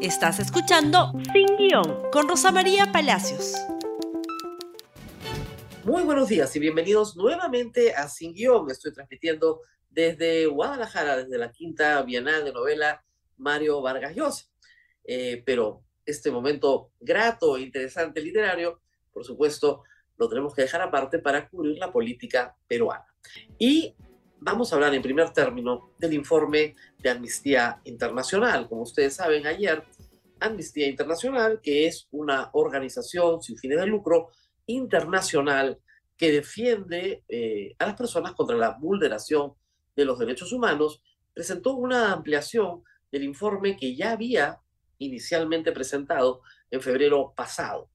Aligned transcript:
Estás 0.00 0.38
escuchando 0.38 1.12
Sin 1.32 1.56
Guión 1.56 2.08
con 2.12 2.28
Rosa 2.28 2.52
María 2.52 2.92
Palacios. 2.92 3.54
Muy 5.82 6.04
buenos 6.04 6.28
días 6.28 6.54
y 6.54 6.60
bienvenidos 6.60 7.16
nuevamente 7.16 7.92
a 7.96 8.08
Sin 8.08 8.32
Guión. 8.32 8.70
Estoy 8.70 8.92
transmitiendo 8.92 9.60
desde 9.90 10.46
Guadalajara, 10.46 11.16
desde 11.16 11.36
la 11.36 11.50
quinta 11.50 12.00
Bienal 12.02 12.44
de 12.44 12.52
Novela 12.52 13.04
Mario 13.38 13.82
Vargas 13.82 14.14
Llosa. 14.14 14.46
Eh, 15.02 15.42
pero 15.44 15.82
este 16.06 16.30
momento 16.30 16.92
grato 17.00 17.56
e 17.56 17.62
interesante 17.62 18.20
literario, 18.20 18.80
por 19.12 19.24
supuesto, 19.24 19.82
lo 20.16 20.28
tenemos 20.28 20.54
que 20.54 20.62
dejar 20.62 20.80
aparte 20.80 21.18
para 21.18 21.48
cubrir 21.48 21.76
la 21.76 21.90
política 21.90 22.56
peruana. 22.68 23.06
Y 23.58 23.96
vamos 24.40 24.72
a 24.72 24.76
hablar 24.76 24.94
en 24.94 25.02
primer 25.02 25.30
término 25.30 25.90
del 25.98 26.14
informe 26.14 26.76
de 26.98 27.10
Amnistía 27.10 27.80
Internacional. 27.84 28.68
Como 28.68 28.82
ustedes 28.82 29.14
saben, 29.14 29.46
ayer 29.46 29.82
Amnistía 30.40 30.88
Internacional, 30.88 31.60
que 31.62 31.86
es 31.86 32.06
una 32.10 32.50
organización 32.52 33.42
sin 33.42 33.58
fines 33.58 33.80
de 33.80 33.86
lucro 33.86 34.30
internacional 34.66 35.78
que 36.16 36.32
defiende 36.32 37.24
eh, 37.28 37.74
a 37.78 37.86
las 37.86 37.96
personas 37.96 38.32
contra 38.32 38.56
la 38.56 38.76
vulneración 38.78 39.54
de 39.96 40.04
los 40.04 40.18
derechos 40.18 40.52
humanos, 40.52 41.02
presentó 41.34 41.74
una 41.74 42.12
ampliación 42.12 42.82
del 43.10 43.24
informe 43.24 43.76
que 43.76 43.96
ya 43.96 44.12
había 44.12 44.60
inicialmente 44.98 45.72
presentado 45.72 46.42
en 46.70 46.80
febrero 46.80 47.32
pasado. 47.36 47.90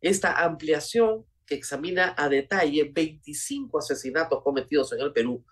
Esta 0.00 0.44
ampliación 0.44 1.24
que 1.46 1.54
examina 1.54 2.14
a 2.16 2.28
detalle 2.28 2.90
25 2.92 3.78
asesinatos 3.78 4.42
cometidos 4.42 4.92
en 4.92 5.00
el 5.00 5.12
Perú 5.12 5.44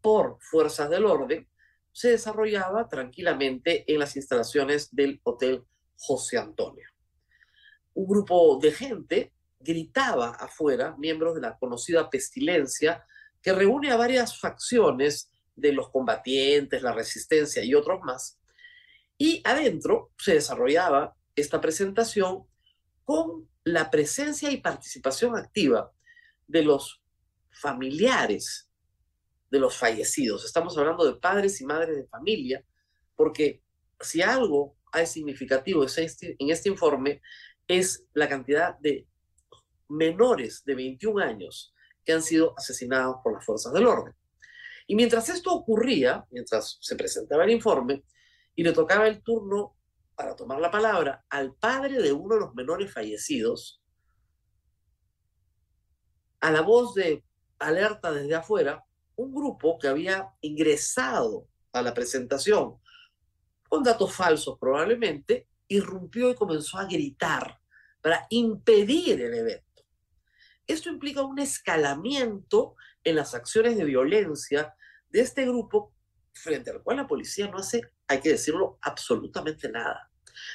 por 0.00 0.38
fuerzas 0.40 0.90
del 0.90 1.04
orden, 1.04 1.48
se 1.92 2.10
desarrollaba 2.10 2.88
tranquilamente 2.88 3.90
en 3.92 3.98
las 3.98 4.16
instalaciones 4.16 4.94
del 4.94 5.20
Hotel 5.24 5.64
José 5.96 6.38
Antonio. 6.38 6.88
Un 7.94 8.06
grupo 8.06 8.58
de 8.60 8.72
gente 8.72 9.32
gritaba 9.58 10.30
afuera, 10.30 10.94
miembros 10.96 11.34
de 11.34 11.42
la 11.42 11.58
conocida 11.58 12.08
pestilencia, 12.08 13.04
que 13.42 13.52
reúne 13.52 13.90
a 13.90 13.96
varias 13.96 14.38
facciones 14.38 15.30
de 15.54 15.72
los 15.72 15.90
combatientes, 15.90 16.82
la 16.82 16.92
resistencia 16.92 17.62
y 17.62 17.74
otros 17.74 18.00
más. 18.02 18.38
Y 19.18 19.42
adentro 19.44 20.12
se 20.16 20.34
desarrollaba 20.34 21.14
esta 21.36 21.60
presentación 21.60 22.46
con 23.04 23.48
la 23.64 23.90
presencia 23.90 24.50
y 24.50 24.58
participación 24.58 25.36
activa 25.36 25.92
de 26.46 26.62
los 26.62 27.02
familiares 27.50 28.69
de 29.50 29.58
los 29.58 29.76
fallecidos. 29.76 30.44
Estamos 30.44 30.76
hablando 30.78 31.04
de 31.04 31.18
padres 31.18 31.60
y 31.60 31.66
madres 31.66 31.96
de 31.96 32.06
familia, 32.06 32.64
porque 33.16 33.62
si 34.00 34.22
algo 34.22 34.76
hay 34.92 35.06
significativo 35.06 35.84
este, 35.84 36.36
en 36.38 36.50
este 36.50 36.68
informe 36.68 37.20
es 37.68 38.04
la 38.14 38.28
cantidad 38.28 38.78
de 38.78 39.06
menores 39.88 40.64
de 40.64 40.74
21 40.74 41.22
años 41.22 41.74
que 42.04 42.12
han 42.12 42.22
sido 42.22 42.54
asesinados 42.56 43.16
por 43.22 43.34
las 43.34 43.44
fuerzas 43.44 43.72
del 43.72 43.86
orden. 43.86 44.14
Y 44.86 44.96
mientras 44.96 45.28
esto 45.28 45.52
ocurría, 45.52 46.24
mientras 46.30 46.78
se 46.80 46.96
presentaba 46.96 47.44
el 47.44 47.50
informe 47.50 48.04
y 48.54 48.62
le 48.62 48.72
tocaba 48.72 49.06
el 49.06 49.22
turno 49.22 49.76
para 50.14 50.34
tomar 50.34 50.60
la 50.60 50.70
palabra 50.70 51.24
al 51.28 51.54
padre 51.54 52.00
de 52.02 52.12
uno 52.12 52.34
de 52.34 52.40
los 52.40 52.54
menores 52.54 52.92
fallecidos, 52.92 53.80
a 56.40 56.50
la 56.50 56.62
voz 56.62 56.94
de 56.94 57.24
alerta 57.58 58.12
desde 58.12 58.34
afuera, 58.34 58.84
un 59.20 59.34
grupo 59.34 59.78
que 59.78 59.88
había 59.88 60.30
ingresado 60.40 61.46
a 61.72 61.82
la 61.82 61.94
presentación 61.94 62.76
con 63.68 63.82
datos 63.84 64.12
falsos 64.12 64.58
probablemente, 64.58 65.46
irrumpió 65.68 66.30
y 66.30 66.34
comenzó 66.34 66.78
a 66.78 66.86
gritar 66.86 67.60
para 68.00 68.26
impedir 68.30 69.20
el 69.20 69.34
evento. 69.34 69.84
Esto 70.66 70.88
implica 70.88 71.22
un 71.22 71.38
escalamiento 71.38 72.74
en 73.04 73.16
las 73.16 73.34
acciones 73.34 73.76
de 73.76 73.84
violencia 73.84 74.74
de 75.08 75.20
este 75.20 75.44
grupo 75.44 75.94
frente 76.32 76.70
al 76.70 76.82
cual 76.82 76.96
la 76.96 77.06
policía 77.06 77.48
no 77.48 77.58
hace, 77.58 77.82
hay 78.08 78.20
que 78.20 78.30
decirlo, 78.30 78.78
absolutamente 78.82 79.68
nada. 79.68 80.10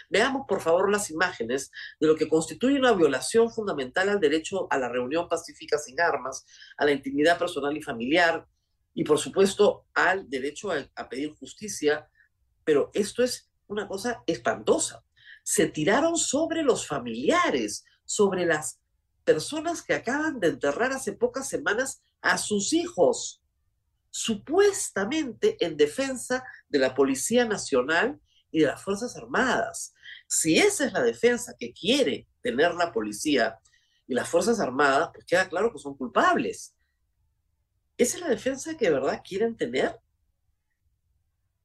Veamos, 0.09 0.45
por 0.47 0.61
favor, 0.61 0.91
las 0.91 1.09
imágenes 1.11 1.71
de 1.99 2.07
lo 2.07 2.15
que 2.15 2.27
constituye 2.27 2.79
una 2.79 2.93
violación 2.93 3.51
fundamental 3.51 4.09
al 4.09 4.19
derecho 4.19 4.67
a 4.71 4.77
la 4.77 4.89
reunión 4.89 5.27
pacífica 5.27 5.77
sin 5.77 6.01
armas, 6.01 6.45
a 6.77 6.85
la 6.85 6.91
intimidad 6.91 7.37
personal 7.37 7.75
y 7.77 7.81
familiar, 7.81 8.47
y, 8.95 9.03
por 9.03 9.19
supuesto, 9.19 9.85
al 9.93 10.27
derecho 10.29 10.71
a, 10.71 11.09
pedir 11.09 11.35
justicia. 11.35 12.09
Pero 12.63 12.89
esto 12.93 13.23
es 13.23 13.51
una 13.67 13.87
cosa 13.87 14.23
espantosa. 14.25 15.03
Se 15.43 15.67
tiraron 15.67 16.17
sobre 16.17 16.63
los 16.63 16.87
familiares, 16.87 17.83
sobre 18.05 18.45
las 18.45 18.79
personas 19.25 19.81
que 19.81 19.93
acaban 19.93 20.39
de 20.39 20.47
enterrar 20.47 20.93
hace 20.93 21.11
pocas 21.11 21.49
semanas 21.49 22.01
a 22.21 22.37
sus 22.37 22.71
hijos, 22.71 23.43
supuestamente 24.09 25.57
en 25.59 25.75
defensa 25.75 26.43
de 26.69 26.79
la 26.79 26.95
Policía 26.95 27.43
Nacional 27.43 28.19
y 28.49 28.61
de 28.61 28.67
las 28.67 28.81
Fuerzas 28.81 29.17
Armadas. 29.17 29.93
Si 30.25 30.57
esa 30.57 30.85
es 30.85 30.93
la 30.93 31.01
defensa 31.01 31.53
que 31.59 31.73
quiere 31.73 32.27
tener 32.41 32.73
la 32.75 32.93
policía 32.93 33.59
y 34.07 34.13
las 34.13 34.29
Fuerzas 34.29 34.61
Armadas, 34.61 35.09
pues 35.13 35.25
queda 35.25 35.49
claro 35.49 35.73
que 35.73 35.79
son 35.79 35.97
culpables. 35.97 36.73
¿Esa 37.97 38.17
es 38.17 38.21
la 38.21 38.29
defensa 38.29 38.75
que 38.77 38.85
de 38.85 38.91
verdad 38.91 39.21
quieren 39.27 39.55
tener? 39.55 39.99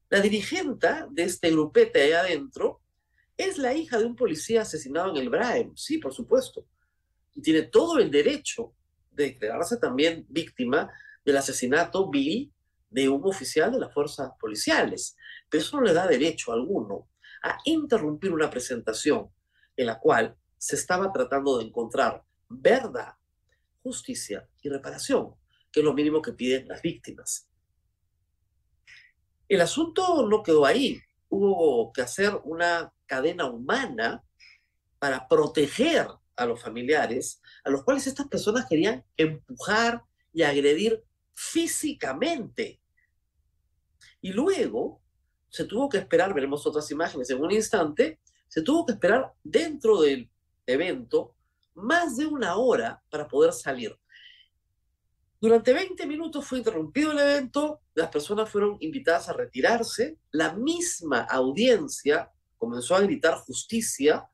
La 0.08 0.20
dirigente 0.20 0.88
de 1.10 1.22
este 1.22 1.50
grupete 1.50 2.02
ahí 2.02 2.12
adentro 2.12 2.80
es 3.36 3.58
la 3.58 3.74
hija 3.74 3.98
de 3.98 4.04
un 4.04 4.16
policía 4.16 4.62
asesinado 4.62 5.10
en 5.10 5.16
el 5.16 5.30
Braem, 5.30 5.76
sí, 5.76 5.98
por 5.98 6.12
supuesto. 6.12 6.66
Y 7.34 7.42
tiene 7.42 7.62
todo 7.62 7.98
el 7.98 8.10
derecho 8.10 8.74
de 9.10 9.24
declararse 9.24 9.76
también 9.76 10.26
víctima 10.28 10.90
del 11.24 11.36
asesinato 11.36 12.10
vil 12.10 12.52
de 12.90 13.08
un 13.08 13.22
oficial 13.24 13.72
de 13.72 13.78
las 13.78 13.94
fuerzas 13.94 14.30
policiales 14.38 15.16
pero 15.50 15.62
eso 15.62 15.76
no 15.76 15.82
le 15.82 15.92
da 15.92 16.06
derecho 16.06 16.52
alguno 16.52 17.08
a 17.42 17.58
interrumpir 17.64 18.32
una 18.32 18.48
presentación 18.48 19.30
en 19.76 19.86
la 19.86 19.98
cual 19.98 20.36
se 20.56 20.76
estaba 20.76 21.12
tratando 21.12 21.58
de 21.58 21.64
encontrar 21.64 22.22
verdad, 22.48 23.14
justicia 23.82 24.48
y 24.62 24.68
reparación, 24.68 25.34
que 25.72 25.80
es 25.80 25.84
lo 25.84 25.94
mínimo 25.94 26.22
que 26.22 26.32
piden 26.32 26.68
las 26.68 26.82
víctimas. 26.82 27.48
El 29.48 29.60
asunto 29.60 30.26
no 30.28 30.42
quedó 30.42 30.64
ahí. 30.64 31.00
Hubo 31.28 31.92
que 31.92 32.02
hacer 32.02 32.40
una 32.44 32.92
cadena 33.06 33.46
humana 33.46 34.22
para 34.98 35.26
proteger 35.26 36.06
a 36.36 36.46
los 36.46 36.60
familiares, 36.60 37.40
a 37.64 37.70
los 37.70 37.84
cuales 37.84 38.06
estas 38.06 38.28
personas 38.28 38.66
querían 38.68 39.04
empujar 39.16 40.04
y 40.32 40.42
agredir 40.42 41.02
físicamente. 41.32 42.80
Y 44.20 44.32
luego 44.32 45.00
se 45.48 45.64
tuvo 45.64 45.88
que 45.88 45.98
esperar, 45.98 46.32
veremos 46.32 46.66
otras 46.66 46.90
imágenes 46.90 47.28
en 47.30 47.42
un 47.42 47.50
instante, 47.50 48.20
se 48.46 48.62
tuvo 48.62 48.86
que 48.86 48.92
esperar 48.92 49.32
dentro 49.42 50.00
del 50.00 50.30
evento 50.66 51.34
más 51.74 52.16
de 52.16 52.26
una 52.26 52.56
hora 52.56 53.02
para 53.10 53.26
poder 53.26 53.52
salir. 53.52 53.98
Durante 55.40 55.72
20 55.72 56.06
minutos 56.06 56.46
fue 56.46 56.58
interrumpido 56.58 57.12
el 57.12 57.18
evento, 57.18 57.80
las 57.94 58.10
personas 58.10 58.50
fueron 58.50 58.76
invitadas 58.80 59.30
a 59.30 59.32
retirarse, 59.32 60.18
la 60.32 60.52
misma 60.52 61.20
audiencia 61.22 62.30
comenzó 62.58 62.94
a 62.94 63.00
gritar 63.00 63.38
justicia 63.38 64.28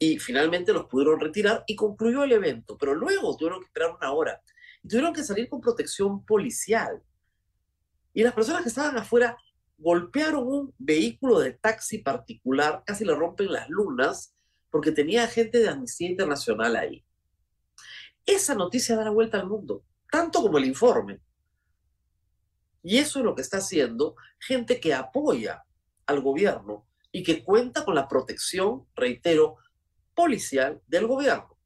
y 0.00 0.18
finalmente 0.18 0.72
los 0.72 0.86
pudieron 0.86 1.20
retirar 1.20 1.62
y 1.64 1.76
concluyó 1.76 2.24
el 2.24 2.32
evento, 2.32 2.76
pero 2.76 2.92
luego 2.92 3.36
tuvieron 3.36 3.60
que 3.60 3.66
esperar 3.66 3.94
una 3.94 4.12
hora 4.12 4.42
y 4.82 4.88
tuvieron 4.88 5.12
que 5.12 5.22
salir 5.22 5.48
con 5.48 5.60
protección 5.60 6.26
policial. 6.26 7.04
Y 8.12 8.24
las 8.24 8.34
personas 8.34 8.62
que 8.62 8.68
estaban 8.68 8.98
afuera 8.98 9.36
golpearon 9.76 10.44
un 10.44 10.74
vehículo 10.76 11.38
de 11.38 11.52
taxi 11.52 11.98
particular, 11.98 12.82
casi 12.84 13.04
le 13.04 13.14
rompen 13.14 13.52
las 13.52 13.68
lunas, 13.68 14.34
porque 14.70 14.90
tenía 14.90 15.28
gente 15.28 15.60
de 15.60 15.68
Amnistía 15.68 16.10
Internacional 16.10 16.74
ahí. 16.74 17.04
Esa 18.26 18.56
noticia 18.56 18.96
da 18.96 19.04
la 19.04 19.10
vuelta 19.10 19.38
al 19.38 19.46
mundo, 19.46 19.84
tanto 20.10 20.42
como 20.42 20.58
el 20.58 20.64
informe. 20.64 21.20
Y 22.82 22.98
eso 22.98 23.18
es 23.18 23.24
lo 23.24 23.34
que 23.34 23.42
está 23.42 23.58
haciendo 23.58 24.16
gente 24.38 24.80
que 24.80 24.94
apoya 24.94 25.64
al 26.06 26.20
gobierno 26.20 26.86
y 27.12 27.22
que 27.22 27.44
cuenta 27.44 27.84
con 27.84 27.94
la 27.94 28.08
protección, 28.08 28.86
reitero, 28.94 29.56
policial 30.14 30.80
del 30.86 31.06
gobierno, 31.06 31.56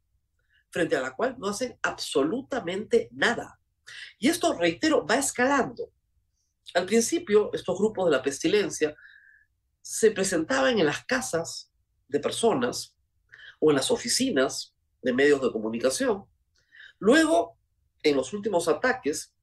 frente 0.70 0.96
a 0.96 1.00
la 1.00 1.14
cual 1.14 1.36
no 1.38 1.48
hacen 1.48 1.78
absolutamente 1.82 3.08
nada. 3.12 3.58
Y 4.18 4.28
esto, 4.28 4.54
reitero, 4.54 5.06
va 5.06 5.16
escalando. 5.16 5.92
Al 6.74 6.86
principio, 6.86 7.50
estos 7.52 7.78
grupos 7.78 8.06
de 8.06 8.12
la 8.12 8.22
pestilencia 8.22 8.94
se 9.80 10.10
presentaban 10.12 10.78
en 10.78 10.86
las 10.86 11.04
casas 11.04 11.72
de 12.08 12.20
personas 12.20 12.96
o 13.58 13.70
en 13.70 13.76
las 13.76 13.90
oficinas 13.90 14.74
de 15.02 15.12
medios 15.12 15.42
de 15.42 15.50
comunicación. 15.50 16.24
Luego, 16.98 17.58
en 18.02 18.16
los 18.16 18.32
últimos 18.32 18.68
ataques, 18.68 19.34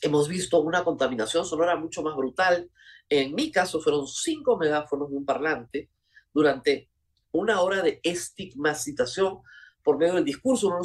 hemos 0.00 0.28
visto 0.28 0.60
una 0.60 0.84
contaminación 0.84 1.44
sonora 1.44 1.76
mucho 1.76 2.02
más 2.02 2.16
brutal. 2.16 2.70
En 3.08 3.34
mi 3.34 3.50
caso, 3.50 3.80
fueron 3.80 4.06
cinco 4.06 4.56
megáfonos 4.56 5.10
de 5.10 5.16
un 5.16 5.24
parlante 5.24 5.90
durante 6.32 6.90
una 7.32 7.60
hora 7.60 7.82
de 7.82 8.00
estigmatización 8.02 9.40
por 9.82 9.98
medio 9.98 10.14
del 10.14 10.24
discurso, 10.24 10.68
uno 10.68 10.78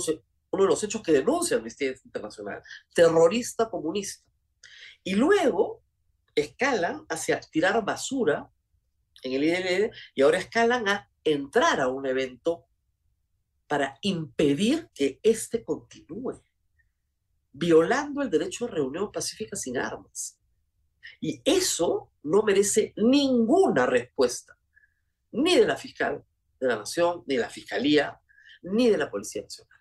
de 0.64 0.68
los, 0.68 0.84
hechos 0.84 1.02
que 1.02 1.12
denuncia 1.12 1.58
Amnistía 1.58 1.94
Internacional, 2.04 2.62
terrorista 2.94 3.70
comunista. 3.70 4.26
Y 5.04 5.16
luego 5.16 5.84
escalan 6.36 7.06
hacia 7.10 7.40
tirar 7.40 7.84
basura 7.84 8.50
en 9.24 9.34
el 9.34 9.44
IDL 9.44 9.92
y 10.16 10.22
ahora 10.22 10.40
escalan 10.40 10.88
a 10.88 11.10
entrar 11.24 11.80
a 11.82 11.88
un 11.88 12.06
evento 12.06 12.66
para 13.68 13.98
impedir 14.02 14.90
que 14.94 15.20
éste 15.22 15.64
continúe, 15.64 16.42
violando 17.60 18.22
el 18.22 18.30
derecho 18.30 18.66
de 18.66 18.72
reunión 18.72 19.12
pacífica 19.12 19.56
sin 19.56 19.78
armas. 19.78 20.40
Y 21.20 21.42
eso 21.44 22.14
no 22.24 22.42
merece 22.44 22.94
ninguna 22.96 23.86
respuesta, 23.86 24.58
ni 25.32 25.58
de 25.58 25.68
la 25.68 25.76
fiscal 25.76 26.24
de 26.60 26.68
la 26.68 26.78
Nación, 26.78 27.24
ni 27.28 27.36
de 27.36 27.42
la 27.42 27.50
Fiscalía, 27.50 28.20
ni 28.62 28.90
de 28.90 28.98
la 28.98 29.10
Policía 29.10 29.42
Nacional. 29.42 29.80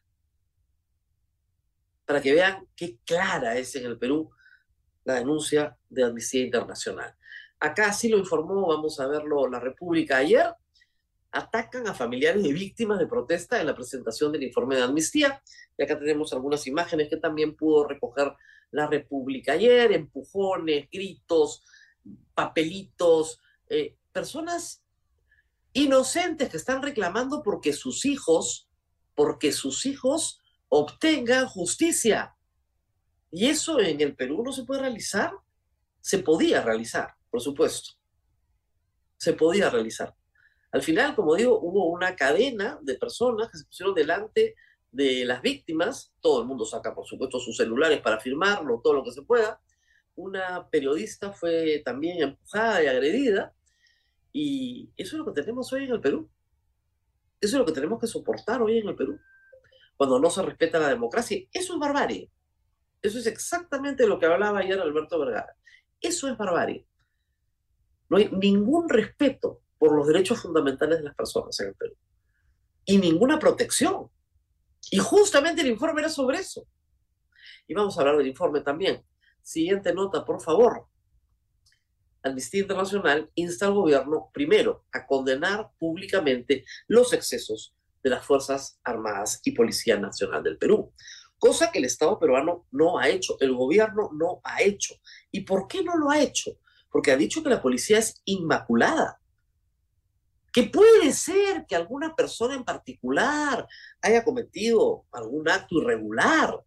Para 2.04 2.20
que 2.20 2.32
vean 2.32 2.66
qué 2.74 2.98
clara 3.04 3.56
es 3.56 3.74
en 3.76 3.86
el 3.86 3.98
Perú 3.98 4.30
la 5.04 5.14
denuncia 5.14 5.76
de 5.88 6.04
Amnistía 6.04 6.44
Internacional. 6.44 7.14
Acá 7.60 7.92
sí 7.92 8.08
lo 8.08 8.18
informó, 8.18 8.66
vamos 8.68 8.98
a 9.00 9.06
verlo, 9.06 9.48
la 9.48 9.60
República 9.60 10.18
ayer, 10.18 10.52
atacan 11.30 11.86
a 11.86 11.94
familiares 11.94 12.42
de 12.42 12.52
víctimas 12.52 12.98
de 12.98 13.06
protesta 13.06 13.60
en 13.60 13.66
la 13.66 13.74
presentación 13.74 14.32
del 14.32 14.44
informe 14.44 14.76
de 14.76 14.82
amnistía. 14.82 15.42
Y 15.76 15.82
acá 15.82 15.98
tenemos 15.98 16.32
algunas 16.32 16.66
imágenes 16.66 17.08
que 17.08 17.16
también 17.16 17.54
pudo 17.54 17.86
recoger 17.86 18.32
la 18.70 18.86
República 18.86 19.52
ayer, 19.52 19.92
empujones, 19.92 20.88
gritos, 20.90 21.62
papelitos, 22.34 23.40
eh, 23.68 23.96
personas 24.12 24.82
inocentes 25.72 26.48
que 26.48 26.56
están 26.56 26.82
reclamando 26.82 27.42
porque 27.42 27.72
sus 27.72 28.04
hijos, 28.04 28.68
porque 29.14 29.52
sus 29.52 29.86
hijos 29.86 30.40
obtengan 30.68 31.46
justicia. 31.46 32.34
Y 33.30 33.46
eso 33.46 33.78
en 33.80 34.00
el 34.00 34.16
Perú 34.16 34.42
no 34.42 34.52
se 34.52 34.64
puede 34.64 34.80
realizar. 34.80 35.32
Se 36.00 36.18
podía 36.20 36.62
realizar, 36.62 37.14
por 37.30 37.40
supuesto. 37.40 37.90
Se 39.16 39.34
podía 39.34 39.68
realizar. 39.68 40.14
Al 40.70 40.82
final, 40.82 41.14
como 41.14 41.34
digo, 41.34 41.58
hubo 41.60 41.86
una 41.86 42.14
cadena 42.14 42.78
de 42.82 42.94
personas 42.96 43.50
que 43.50 43.58
se 43.58 43.64
pusieron 43.64 43.94
delante 43.94 44.54
de 44.90 45.24
las 45.24 45.40
víctimas. 45.40 46.12
Todo 46.20 46.42
el 46.42 46.46
mundo 46.46 46.64
saca, 46.64 46.94
por 46.94 47.06
supuesto, 47.06 47.40
sus 47.40 47.56
celulares 47.56 48.00
para 48.00 48.20
firmarlo, 48.20 48.80
todo 48.82 48.94
lo 48.94 49.04
que 49.04 49.12
se 49.12 49.22
pueda. 49.22 49.60
Una 50.14 50.68
periodista 50.68 51.32
fue 51.32 51.80
también 51.84 52.22
empujada 52.22 52.82
y 52.82 52.86
agredida. 52.86 53.54
Y 54.32 54.90
eso 54.96 55.16
es 55.16 55.18
lo 55.20 55.24
que 55.24 55.40
tenemos 55.40 55.72
hoy 55.72 55.84
en 55.84 55.92
el 55.92 56.00
Perú. 56.00 56.28
Eso 57.40 57.56
es 57.56 57.58
lo 57.58 57.64
que 57.64 57.72
tenemos 57.72 58.00
que 58.00 58.06
soportar 58.06 58.60
hoy 58.60 58.78
en 58.78 58.88
el 58.88 58.96
Perú. 58.96 59.18
Cuando 59.96 60.18
no 60.18 60.28
se 60.28 60.42
respeta 60.42 60.78
la 60.78 60.88
democracia. 60.88 61.40
Eso 61.52 61.74
es 61.74 61.78
barbarie. 61.78 62.30
Eso 63.00 63.18
es 63.18 63.26
exactamente 63.26 64.06
lo 64.06 64.18
que 64.18 64.26
hablaba 64.26 64.58
ayer 64.58 64.78
Alberto 64.78 65.18
Vergara. 65.18 65.56
Eso 66.00 66.28
es 66.28 66.36
barbarie. 66.36 66.84
No 68.10 68.16
hay 68.16 68.28
ningún 68.32 68.88
respeto 68.88 69.62
por 69.78 69.94
los 69.94 70.06
derechos 70.06 70.40
fundamentales 70.40 70.98
de 70.98 71.04
las 71.04 71.14
personas 71.14 71.58
en 71.60 71.68
el 71.68 71.74
Perú. 71.74 71.94
Y 72.84 72.98
ninguna 72.98 73.38
protección. 73.38 74.10
Y 74.90 74.98
justamente 74.98 75.60
el 75.62 75.68
informe 75.68 76.00
era 76.00 76.08
sobre 76.08 76.38
eso. 76.38 76.66
Y 77.66 77.74
vamos 77.74 77.96
a 77.96 78.00
hablar 78.00 78.16
del 78.16 78.26
informe 78.26 78.60
también. 78.60 79.04
Siguiente 79.42 79.92
nota, 79.92 80.24
por 80.24 80.40
favor. 80.40 80.86
Amnistía 82.22 82.62
Internacional 82.62 83.30
insta 83.34 83.66
al 83.66 83.74
gobierno, 83.74 84.30
primero, 84.32 84.84
a 84.92 85.06
condenar 85.06 85.70
públicamente 85.78 86.64
los 86.86 87.12
excesos 87.12 87.74
de 88.02 88.10
las 88.10 88.24
Fuerzas 88.24 88.80
Armadas 88.82 89.40
y 89.44 89.52
Policía 89.52 89.98
Nacional 89.98 90.42
del 90.42 90.58
Perú 90.58 90.92
cosa 91.38 91.70
que 91.70 91.78
el 91.78 91.84
Estado 91.84 92.18
peruano 92.18 92.66
no 92.70 92.98
ha 92.98 93.08
hecho, 93.08 93.36
el 93.40 93.54
gobierno 93.54 94.10
no 94.12 94.40
ha 94.44 94.62
hecho. 94.62 94.94
¿Y 95.30 95.40
por 95.40 95.68
qué 95.68 95.82
no 95.82 95.96
lo 95.96 96.10
ha 96.10 96.20
hecho? 96.20 96.58
Porque 96.90 97.12
ha 97.12 97.16
dicho 97.16 97.42
que 97.42 97.50
la 97.50 97.62
policía 97.62 97.98
es 97.98 98.20
inmaculada. 98.24 99.17
Que 100.58 100.64
puede 100.64 101.12
ser 101.12 101.66
que 101.66 101.76
alguna 101.76 102.16
persona 102.16 102.56
en 102.56 102.64
particular 102.64 103.68
haya 104.02 104.24
cometido 104.24 105.04
algún 105.12 105.48
acto 105.48 105.80
irregular. 105.80 106.64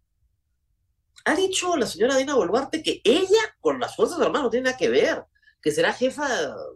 Ha 1.26 1.36
dicho 1.36 1.76
la 1.76 1.86
señora 1.86 2.16
Dina 2.16 2.36
Boluarte 2.36 2.82
que 2.82 3.02
ella 3.04 3.54
con 3.60 3.82
las 3.82 3.94
Fuerzas 3.98 4.22
Armadas 4.22 4.44
no 4.44 4.50
tiene 4.50 4.64
nada 4.64 4.78
que 4.78 4.88
ver, 4.88 5.26
que 5.62 5.72
será 5.72 5.92
jefa 5.92 6.26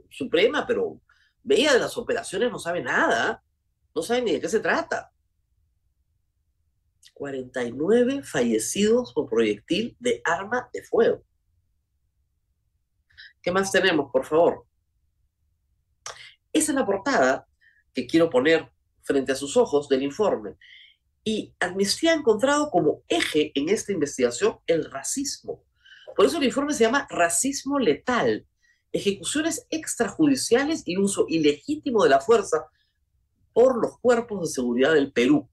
suprema, 0.10 0.68
pero 0.68 1.00
veía 1.42 1.72
de 1.72 1.80
las 1.80 1.98
operaciones 1.98 2.52
no 2.52 2.60
sabe 2.60 2.84
nada, 2.84 3.42
no 3.96 4.02
sabe 4.02 4.22
ni 4.22 4.34
de 4.34 4.42
qué 4.42 4.50
se 4.50 4.60
trata. 4.60 5.10
49 7.14 8.24
fallecidos 8.24 9.14
por 9.14 9.30
proyectil 9.30 9.96
de 10.02 10.20
arma 10.26 10.70
de 10.74 10.84
fuego. 10.84 11.24
¿Qué 13.42 13.54
más 13.54 13.72
tenemos, 13.72 14.12
por 14.12 14.26
favor? 14.26 14.66
Esa 16.56 16.72
es 16.72 16.76
la 16.78 16.86
portada 16.86 17.46
que 17.94 18.08
quiero 18.08 18.30
poner 18.30 18.72
frente 19.02 19.34
a 19.34 19.36
sus 19.36 19.58
ojos 19.58 19.90
del 19.90 20.04
informe. 20.04 20.56
Y 21.22 21.54
Amnistía 21.60 22.14
ha 22.14 22.16
encontrado 22.16 22.70
como 22.70 23.04
eje 23.10 23.52
en 23.56 23.68
esta 23.68 23.92
investigación 23.92 24.60
el 24.66 24.90
racismo. 24.90 25.66
Por 26.16 26.26
eso 26.26 26.38
el 26.38 26.46
informe 26.46 26.74
se 26.74 26.86
llama 26.86 27.08
Racismo 27.10 27.78
Letal, 27.78 28.48
ejecuciones 28.94 29.68
extrajudiciales 29.70 30.84
y 30.86 30.98
uso 30.98 31.26
ilegítimo 31.28 32.06
de 32.06 32.12
la 32.12 32.22
fuerza 32.22 32.68
por 33.52 33.76
los 33.82 34.00
cuerpos 34.00 34.40
de 34.40 34.48
seguridad 34.48 34.94
del 34.94 35.12
Perú. 35.12 35.50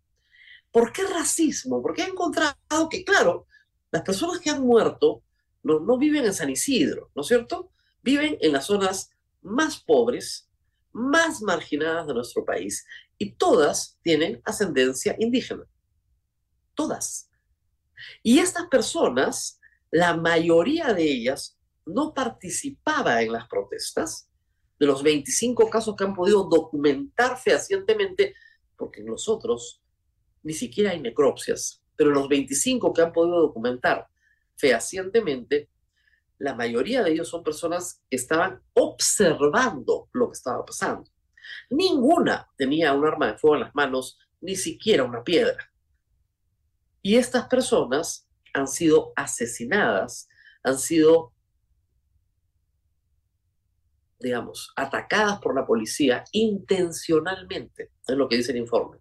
¿Por 0.70 0.92
qué 0.92 1.02
racismo? 1.02 1.82
Porque 1.82 2.02
ha 2.02 2.06
encontrado 2.06 2.54
que, 2.88 3.04
claro, 3.04 3.48
las 3.90 4.02
personas 4.02 4.38
que 4.38 4.50
han 4.50 4.62
muerto 4.62 5.24
no, 5.64 5.80
no 5.80 5.98
viven 5.98 6.26
en 6.26 6.32
San 6.32 6.48
Isidro, 6.48 7.10
¿no 7.16 7.22
es 7.22 7.28
cierto? 7.28 7.72
Viven 8.02 8.38
en 8.40 8.52
las 8.52 8.66
zonas 8.66 9.10
más 9.40 9.80
pobres, 9.80 10.48
más 10.92 11.42
marginadas 11.42 12.06
de 12.06 12.14
nuestro 12.14 12.44
país, 12.44 12.86
y 13.18 13.32
todas 13.34 13.98
tienen 14.02 14.40
ascendencia 14.44 15.16
indígena. 15.18 15.64
Todas. 16.74 17.30
Y 18.22 18.38
estas 18.38 18.66
personas, 18.66 19.60
la 19.90 20.16
mayoría 20.16 20.92
de 20.92 21.04
ellas, 21.04 21.58
no 21.86 22.14
participaba 22.14 23.22
en 23.22 23.32
las 23.32 23.46
protestas. 23.48 24.28
De 24.78 24.86
los 24.86 25.02
25 25.04 25.70
casos 25.70 25.94
que 25.94 26.02
han 26.02 26.14
podido 26.14 26.42
documentar 26.44 27.38
fehacientemente, 27.38 28.34
porque 28.76 29.02
nosotros 29.02 29.80
ni 30.42 30.54
siquiera 30.54 30.90
hay 30.90 31.00
necropsias, 31.00 31.84
pero 31.94 32.10
los 32.10 32.28
25 32.28 32.92
que 32.92 33.02
han 33.02 33.12
podido 33.12 33.40
documentar 33.40 34.08
fehacientemente, 34.56 35.70
la 36.42 36.54
mayoría 36.54 37.02
de 37.02 37.12
ellos 37.12 37.28
son 37.28 37.44
personas 37.44 38.02
que 38.10 38.16
estaban 38.16 38.60
observando 38.74 40.08
lo 40.12 40.28
que 40.28 40.36
estaba 40.36 40.64
pasando. 40.64 41.08
Ninguna 41.70 42.50
tenía 42.56 42.92
un 42.92 43.06
arma 43.06 43.28
de 43.28 43.38
fuego 43.38 43.56
en 43.56 43.62
las 43.62 43.74
manos, 43.74 44.18
ni 44.40 44.56
siquiera 44.56 45.04
una 45.04 45.22
piedra. 45.22 45.72
Y 47.00 47.16
estas 47.16 47.46
personas 47.46 48.28
han 48.52 48.66
sido 48.66 49.12
asesinadas, 49.14 50.28
han 50.64 50.78
sido, 50.78 51.32
digamos, 54.18 54.72
atacadas 54.74 55.38
por 55.40 55.54
la 55.54 55.64
policía 55.64 56.24
intencionalmente, 56.32 57.92
es 58.06 58.16
lo 58.16 58.28
que 58.28 58.36
dice 58.36 58.52
el 58.52 58.58
informe 58.58 58.98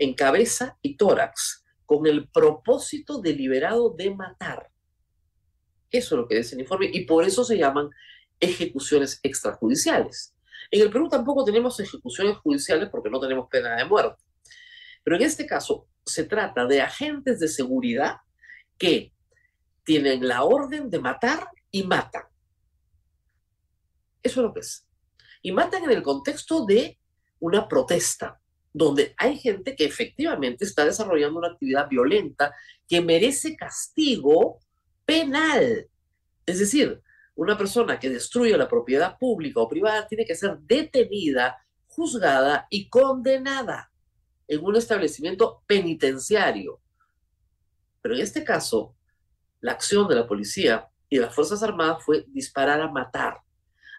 en 0.00 0.14
cabeza 0.14 0.78
y 0.80 0.96
tórax, 0.96 1.62
con 1.84 2.06
el 2.06 2.28
propósito 2.30 3.20
deliberado 3.20 3.90
de 3.90 4.14
matar. 4.14 4.69
Eso 5.90 6.14
es 6.14 6.20
lo 6.20 6.28
que 6.28 6.36
dice 6.36 6.54
el 6.54 6.62
informe 6.62 6.90
y 6.92 7.04
por 7.04 7.24
eso 7.24 7.44
se 7.44 7.58
llaman 7.58 7.90
ejecuciones 8.38 9.20
extrajudiciales. 9.22 10.34
En 10.70 10.82
el 10.82 10.90
Perú 10.90 11.08
tampoco 11.08 11.44
tenemos 11.44 11.78
ejecuciones 11.80 12.36
judiciales 12.38 12.88
porque 12.90 13.10
no 13.10 13.20
tenemos 13.20 13.48
pena 13.48 13.76
de 13.76 13.84
muerte. 13.84 14.22
Pero 15.02 15.16
en 15.16 15.22
este 15.22 15.46
caso 15.46 15.88
se 16.04 16.24
trata 16.24 16.66
de 16.66 16.80
agentes 16.80 17.40
de 17.40 17.48
seguridad 17.48 18.16
que 18.78 19.12
tienen 19.84 20.26
la 20.26 20.44
orden 20.44 20.90
de 20.90 20.98
matar 20.98 21.48
y 21.70 21.82
matan. 21.82 22.24
Eso 24.22 24.40
es 24.40 24.46
lo 24.46 24.52
que 24.52 24.60
es. 24.60 24.86
Y 25.42 25.52
matan 25.52 25.84
en 25.84 25.90
el 25.90 26.02
contexto 26.02 26.66
de 26.66 26.98
una 27.40 27.66
protesta, 27.66 28.38
donde 28.72 29.14
hay 29.16 29.38
gente 29.38 29.74
que 29.74 29.84
efectivamente 29.84 30.64
está 30.64 30.84
desarrollando 30.84 31.38
una 31.38 31.48
actividad 31.48 31.88
violenta 31.88 32.54
que 32.86 33.00
merece 33.00 33.56
castigo 33.56 34.60
penal. 35.10 35.90
Es 36.46 36.60
decir, 36.60 37.02
una 37.34 37.58
persona 37.58 37.98
que 37.98 38.08
destruye 38.08 38.56
la 38.56 38.68
propiedad 38.68 39.18
pública 39.18 39.58
o 39.60 39.68
privada 39.68 40.06
tiene 40.06 40.24
que 40.24 40.36
ser 40.36 40.58
detenida, 40.60 41.58
juzgada 41.88 42.68
y 42.70 42.88
condenada 42.88 43.90
en 44.46 44.64
un 44.64 44.76
establecimiento 44.76 45.64
penitenciario. 45.66 46.80
Pero 48.00 48.14
en 48.14 48.20
este 48.20 48.44
caso, 48.44 48.94
la 49.60 49.72
acción 49.72 50.06
de 50.06 50.14
la 50.14 50.28
policía 50.28 50.88
y 51.08 51.16
de 51.16 51.22
las 51.22 51.34
Fuerzas 51.34 51.60
Armadas 51.64 52.04
fue 52.04 52.24
disparar 52.28 52.80
a 52.80 52.88
matar, 52.88 53.38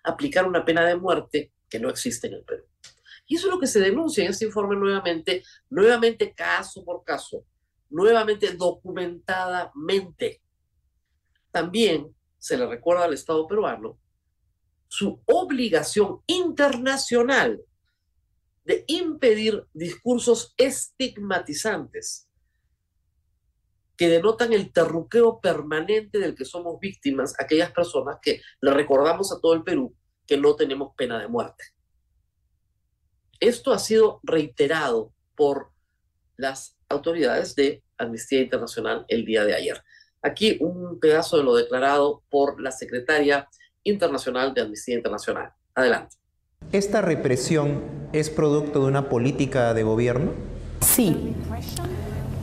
aplicar 0.06 0.48
una 0.48 0.64
pena 0.64 0.86
de 0.86 0.96
muerte 0.96 1.52
que 1.70 1.80
no 1.80 1.90
existe 1.90 2.28
en 2.28 2.36
el 2.36 2.46
Perú. 2.46 2.64
Y 3.28 3.36
eso 3.36 3.48
es 3.48 3.54
lo 3.54 3.60
que 3.60 3.68
se 3.68 3.82
denuncia 3.82 4.24
en 4.24 4.32
este 4.32 4.46
informe 4.46 4.78
nuevamente, 4.78 5.44
nuevamente 5.70 6.34
caso 6.34 6.86
por 6.86 7.04
caso, 7.04 7.44
nuevamente 7.90 8.54
documentadamente. 8.56 10.42
También 11.52 12.16
se 12.38 12.58
le 12.58 12.66
recuerda 12.66 13.06
al 13.06 13.14
Estado 13.14 13.48
peruano 13.48 13.98
su 14.88 15.22
obligación 15.26 16.22
internacional 16.28 17.62
de 18.66 18.84
impedir 18.88 19.66
discursos 19.74 20.54
estigmatizantes 20.58 22.28
que 23.96 24.10
denotan 24.10 24.52
el 24.52 24.74
terruqueo 24.74 25.40
permanente 25.40 26.20
del 26.20 26.36
que 26.36 26.44
somos 26.44 26.80
víctimas, 26.80 27.36
aquellas 27.40 27.72
personas 27.72 28.18
que 28.22 28.42
le 28.60 28.74
recordamos 28.74 29.32
a 29.32 29.40
todo 29.40 29.54
el 29.54 29.64
Perú 29.64 29.96
que 30.26 30.38
no 30.38 30.56
tenemos 30.56 30.96
pena 30.96 31.20
de 31.20 31.28
muerte. 31.28 31.64
Esto 33.40 33.74
ha 33.74 33.80
sido 33.80 34.20
reiterado 34.24 35.14
por 35.36 35.72
las 36.38 36.78
autoridades 36.90 37.56
de 37.56 37.84
Amnistía 37.98 38.42
Internacional 38.42 39.06
el 39.08 39.26
día 39.26 39.44
de 39.46 39.56
ayer. 39.56 39.84
Aquí 40.22 40.58
un 40.60 41.00
pedazo 41.00 41.38
de 41.38 41.44
lo 41.44 41.56
declarado 41.56 42.22
por 42.30 42.62
la 42.62 42.72
secretaria 42.72 43.48
internacional 43.84 44.54
de 44.54 44.62
Amnistía 44.62 44.96
Internacional. 44.96 45.52
Adelante. 45.74 46.18
¿Esta 46.72 47.02
represión 47.02 47.82
es 48.14 48.30
producto 48.30 48.82
de 48.82 48.86
una 48.86 49.10
política 49.10 49.74
de 49.74 49.84
gobierno? 49.84 50.32
Sí. 50.82 51.34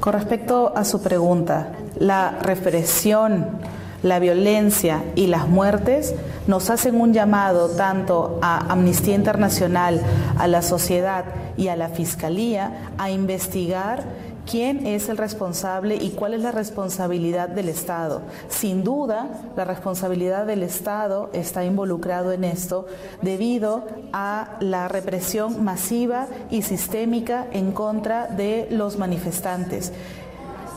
Con 0.01 0.13
respecto 0.13 0.77
a 0.77 0.85
su 0.85 1.03
pregunta, 1.03 1.73
la 1.99 2.39
represión, 2.43 3.59
la 4.03 4.19
violencia 4.19 5.03
y 5.15 5.27
las 5.27 5.49
muertes 5.49 6.15
nos 6.47 6.71
hacen 6.71 7.01
un 7.01 7.13
llamado 7.13 7.71
tanto 7.71 8.39
a 8.43 8.73
Amnistía 8.73 9.15
Internacional, 9.15 10.03
a 10.37 10.47
la 10.47 10.63
sociedad 10.63 11.25
y 11.57 11.69
a 11.69 11.77
la 11.77 11.89
Fiscalía 11.89 12.93
a 12.99 13.11
investigar 13.11 14.05
quién 14.49 14.87
es 14.87 15.09
el 15.09 15.19
responsable 15.19 15.97
y 15.97 16.11
cuál 16.11 16.35
es 16.35 16.41
la 16.41 16.53
responsabilidad 16.53 17.49
del 17.49 17.69
Estado. 17.69 18.23
Sin 18.49 18.83
duda, 18.83 19.29
la 19.57 19.65
responsabilidad 19.65 20.47
del 20.47 20.63
Estado 20.63 21.29
está 21.33 21.65
involucrado 21.65 22.33
en 22.33 22.45
esto 22.45 22.87
debido 23.21 23.87
a 24.13 24.57
la 24.61 24.89
represión 24.89 25.65
masiva 25.65 26.29
y 26.51 26.63
sistémica 26.63 27.47
en 27.53 27.73
contra 27.73 28.27
de 28.27 28.69
los 28.71 28.99
manifestantes. 28.99 29.93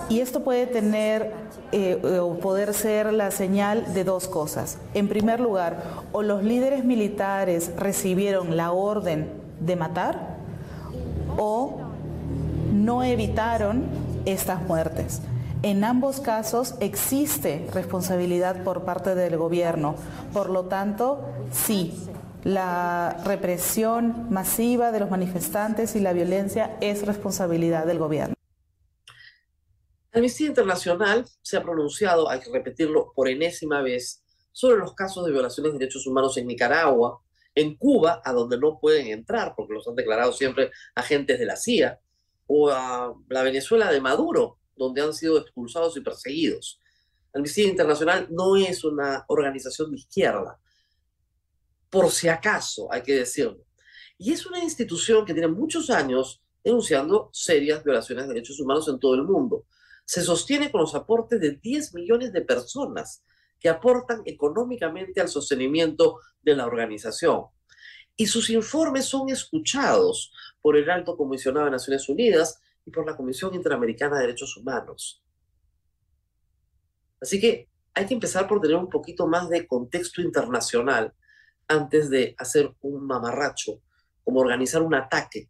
Y 0.09 0.19
esto 0.19 0.43
puede 0.43 0.67
tener 0.67 1.31
eh, 1.71 2.19
o 2.19 2.37
poder 2.39 2.73
ser 2.73 3.13
la 3.13 3.31
señal 3.31 3.93
de 3.93 4.03
dos 4.03 4.27
cosas. 4.27 4.77
En 4.93 5.07
primer 5.07 5.39
lugar, 5.39 5.83
o 6.11 6.21
los 6.21 6.43
líderes 6.43 6.83
militares 6.83 7.71
recibieron 7.77 8.57
la 8.57 8.73
orden 8.73 9.31
de 9.61 9.77
matar 9.77 10.41
o 11.37 11.80
no 12.85 13.03
evitaron 13.03 13.83
estas 14.25 14.61
muertes. 14.63 15.21
En 15.63 15.83
ambos 15.83 16.19
casos 16.19 16.73
existe 16.79 17.67
responsabilidad 17.71 18.63
por 18.63 18.83
parte 18.83 19.13
del 19.13 19.37
gobierno. 19.37 19.95
Por 20.33 20.49
lo 20.49 20.65
tanto, 20.65 21.23
sí, 21.51 21.93
la 22.43 23.21
represión 23.25 24.27
masiva 24.31 24.91
de 24.91 24.99
los 24.99 25.11
manifestantes 25.11 25.95
y 25.95 25.99
la 25.99 26.13
violencia 26.13 26.77
es 26.81 27.05
responsabilidad 27.05 27.85
del 27.85 27.99
gobierno. 27.99 28.33
Amnistía 30.13 30.47
Internacional 30.47 31.25
se 31.41 31.57
ha 31.57 31.63
pronunciado, 31.63 32.29
hay 32.29 32.39
que 32.39 32.51
repetirlo 32.51 33.13
por 33.15 33.29
enésima 33.29 33.81
vez, 33.81 34.23
sobre 34.51 34.77
los 34.77 34.93
casos 34.93 35.25
de 35.25 35.31
violaciones 35.31 35.71
de 35.71 35.79
derechos 35.79 36.05
humanos 36.07 36.35
en 36.37 36.47
Nicaragua, 36.47 37.21
en 37.55 37.77
Cuba, 37.77 38.21
a 38.25 38.33
donde 38.33 38.57
no 38.57 38.79
pueden 38.79 39.07
entrar 39.07 39.53
porque 39.55 39.73
los 39.73 39.87
han 39.87 39.95
declarado 39.95 40.33
siempre 40.33 40.71
agentes 40.95 41.39
de 41.39 41.45
la 41.45 41.55
CIA, 41.55 41.99
o 42.53 42.69
a 42.69 43.15
la 43.29 43.43
Venezuela 43.43 43.89
de 43.89 44.01
Maduro, 44.01 44.59
donde 44.75 45.01
han 45.01 45.13
sido 45.13 45.37
expulsados 45.37 45.95
y 45.95 46.01
perseguidos. 46.01 46.81
Amnistía 47.33 47.69
Internacional 47.69 48.27
no 48.29 48.57
es 48.57 48.83
una 48.83 49.23
organización 49.29 49.89
de 49.91 49.97
izquierda, 49.97 50.59
por 51.89 52.11
si 52.11 52.27
acaso, 52.27 52.91
hay 52.91 53.03
que 53.03 53.15
decirlo. 53.15 53.65
Y 54.17 54.33
es 54.33 54.45
una 54.45 54.61
institución 54.61 55.25
que 55.25 55.33
tiene 55.33 55.47
muchos 55.47 55.89
años 55.89 56.43
denunciando 56.61 57.29
serias 57.31 57.85
violaciones 57.85 58.27
de 58.27 58.33
derechos 58.33 58.59
humanos 58.59 58.87
en 58.89 58.99
todo 58.99 59.15
el 59.15 59.23
mundo. 59.23 59.65
Se 60.03 60.21
sostiene 60.21 60.71
con 60.71 60.81
los 60.81 60.93
aportes 60.93 61.39
de 61.39 61.51
10 61.51 61.93
millones 61.93 62.33
de 62.33 62.41
personas 62.41 63.23
que 63.61 63.69
aportan 63.69 64.23
económicamente 64.25 65.21
al 65.21 65.29
sostenimiento 65.29 66.19
de 66.41 66.55
la 66.55 66.65
organización 66.65 67.45
y 68.21 68.27
sus 68.27 68.51
informes 68.51 69.05
son 69.05 69.31
escuchados 69.31 70.31
por 70.61 70.77
el 70.77 70.87
Alto 70.91 71.17
Comisionado 71.17 71.65
de 71.65 71.71
Naciones 71.71 72.07
Unidas 72.07 72.61
y 72.85 72.91
por 72.91 73.03
la 73.03 73.17
Comisión 73.17 73.55
Interamericana 73.55 74.17
de 74.17 74.27
Derechos 74.27 74.55
Humanos. 74.57 75.23
Así 77.19 77.41
que 77.41 77.67
hay 77.95 78.05
que 78.05 78.13
empezar 78.13 78.47
por 78.47 78.61
tener 78.61 78.77
un 78.77 78.89
poquito 78.89 79.25
más 79.25 79.49
de 79.49 79.65
contexto 79.65 80.21
internacional 80.21 81.15
antes 81.67 82.11
de 82.11 82.35
hacer 82.37 82.71
un 82.81 83.07
mamarracho, 83.07 83.81
como 84.23 84.41
organizar 84.41 84.83
un 84.83 84.93
ataque 84.93 85.49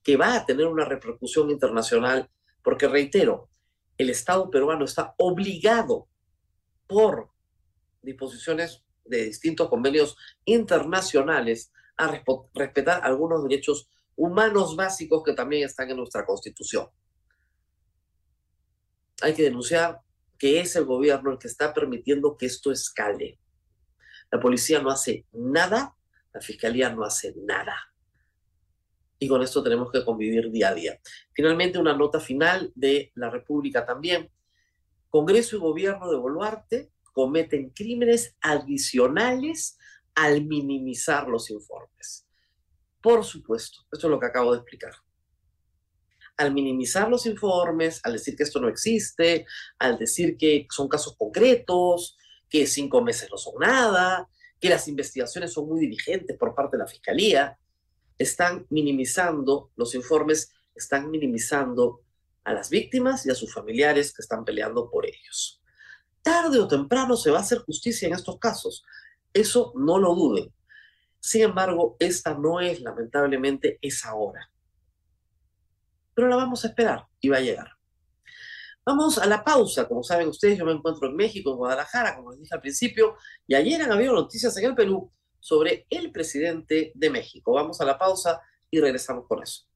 que 0.00 0.16
va 0.16 0.36
a 0.36 0.46
tener 0.46 0.68
una 0.68 0.84
repercusión 0.84 1.50
internacional, 1.50 2.30
porque 2.62 2.86
reitero, 2.86 3.50
el 3.98 4.10
Estado 4.10 4.48
peruano 4.48 4.84
está 4.84 5.16
obligado 5.18 6.06
por 6.86 7.30
disposiciones 8.00 8.84
de 9.04 9.24
distintos 9.24 9.68
convenios 9.68 10.16
internacionales 10.44 11.72
respetar 12.08 13.00
algunos 13.04 13.42
derechos 13.42 13.88
humanos 14.16 14.76
básicos 14.76 15.22
que 15.22 15.32
también 15.32 15.64
están 15.64 15.90
en 15.90 15.96
nuestra 15.96 16.24
Constitución. 16.24 16.88
Hay 19.22 19.34
que 19.34 19.42
denunciar 19.42 20.00
que 20.38 20.60
es 20.60 20.74
el 20.76 20.84
gobierno 20.84 21.30
el 21.30 21.38
que 21.38 21.48
está 21.48 21.72
permitiendo 21.72 22.36
que 22.36 22.46
esto 22.46 22.72
escale. 22.72 23.38
La 24.30 24.40
policía 24.40 24.80
no 24.80 24.90
hace 24.90 25.26
nada, 25.32 25.96
la 26.32 26.40
fiscalía 26.40 26.90
no 26.90 27.04
hace 27.04 27.34
nada. 27.36 27.76
Y 29.18 29.28
con 29.28 29.40
esto 29.42 29.62
tenemos 29.62 29.92
que 29.92 30.04
convivir 30.04 30.50
día 30.50 30.70
a 30.70 30.74
día. 30.74 31.00
Finalmente, 31.32 31.78
una 31.78 31.96
nota 31.96 32.18
final 32.18 32.72
de 32.74 33.12
la 33.14 33.30
República 33.30 33.86
también. 33.86 34.32
Congreso 35.08 35.56
y 35.56 35.60
gobierno 35.60 36.10
de 36.10 36.16
Boluarte 36.16 36.90
cometen 37.12 37.70
crímenes 37.70 38.36
adicionales 38.40 39.78
al 40.14 40.44
minimizar 40.44 41.28
los 41.28 41.50
informes. 41.50 42.26
Por 43.00 43.24
supuesto, 43.24 43.80
esto 43.92 44.06
es 44.06 44.10
lo 44.10 44.20
que 44.20 44.26
acabo 44.26 44.52
de 44.52 44.58
explicar. 44.58 44.94
Al 46.36 46.54
minimizar 46.54 47.08
los 47.08 47.26
informes, 47.26 48.00
al 48.04 48.12
decir 48.12 48.36
que 48.36 48.42
esto 48.42 48.60
no 48.60 48.68
existe, 48.68 49.46
al 49.78 49.98
decir 49.98 50.36
que 50.36 50.66
son 50.70 50.88
casos 50.88 51.16
concretos, 51.16 52.16
que 52.48 52.66
cinco 52.66 53.02
meses 53.02 53.28
no 53.30 53.36
son 53.36 53.54
nada, 53.60 54.28
que 54.60 54.68
las 54.68 54.86
investigaciones 54.86 55.52
son 55.52 55.68
muy 55.68 55.80
diligentes 55.80 56.36
por 56.38 56.54
parte 56.54 56.76
de 56.76 56.82
la 56.84 56.88
Fiscalía, 56.88 57.58
están 58.18 58.66
minimizando 58.70 59.72
los 59.76 59.94
informes, 59.94 60.52
están 60.74 61.10
minimizando 61.10 62.02
a 62.44 62.52
las 62.52 62.70
víctimas 62.70 63.26
y 63.26 63.30
a 63.30 63.34
sus 63.34 63.52
familiares 63.52 64.12
que 64.12 64.22
están 64.22 64.44
peleando 64.44 64.90
por 64.90 65.06
ellos. 65.06 65.60
Tarde 66.22 66.58
o 66.60 66.68
temprano 66.68 67.16
se 67.16 67.30
va 67.30 67.38
a 67.38 67.42
hacer 67.42 67.58
justicia 67.58 68.06
en 68.06 68.14
estos 68.14 68.38
casos, 68.38 68.84
eso 69.32 69.72
no 69.76 69.98
lo 69.98 70.14
duden. 70.14 70.52
Sin 71.20 71.42
embargo, 71.42 71.96
esta 71.98 72.34
no 72.34 72.60
es 72.60 72.80
lamentablemente 72.80 73.78
esa 73.80 74.14
hora. 74.14 74.50
Pero 76.14 76.28
la 76.28 76.36
vamos 76.36 76.64
a 76.64 76.68
esperar 76.68 77.06
y 77.20 77.28
va 77.28 77.38
a 77.38 77.40
llegar. 77.40 77.68
Vamos 78.84 79.18
a 79.18 79.26
la 79.26 79.44
pausa. 79.44 79.86
Como 79.86 80.02
saben 80.02 80.28
ustedes, 80.28 80.58
yo 80.58 80.64
me 80.64 80.72
encuentro 80.72 81.08
en 81.08 81.14
México, 81.14 81.52
en 81.52 81.56
Guadalajara, 81.56 82.16
como 82.16 82.32
les 82.32 82.40
dije 82.40 82.54
al 82.54 82.60
principio, 82.60 83.16
y 83.46 83.54
ayer 83.54 83.80
han 83.82 83.92
habido 83.92 84.12
noticias 84.12 84.56
en 84.56 84.64
el 84.64 84.74
Perú 84.74 85.12
sobre 85.38 85.86
el 85.88 86.10
presidente 86.10 86.92
de 86.94 87.10
México. 87.10 87.52
Vamos 87.52 87.80
a 87.80 87.84
la 87.84 87.98
pausa 87.98 88.40
y 88.70 88.80
regresamos 88.80 89.26
con 89.28 89.42
eso. 89.42 89.71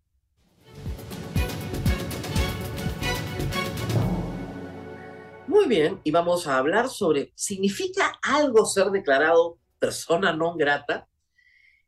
Muy 5.56 5.68
bien, 5.68 6.02
y 6.04 6.10
vamos 6.10 6.46
a 6.46 6.58
hablar 6.58 6.90
sobre, 6.90 7.32
¿significa 7.34 8.12
algo 8.20 8.66
ser 8.66 8.90
declarado 8.90 9.56
persona 9.80 10.30
non 10.30 10.52
grata? 10.52 11.08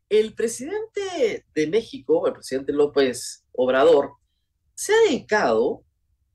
El 0.09 0.33
presidente 0.33 1.45
de 1.53 1.67
México, 1.67 2.27
el 2.27 2.33
presidente 2.33 2.73
López 2.73 3.45
Obrador, 3.53 4.13
se 4.75 4.95
ha 4.95 5.01
dedicado, 5.05 5.85